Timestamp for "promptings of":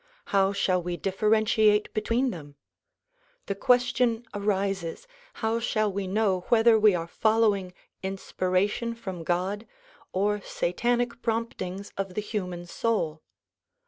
11.21-12.15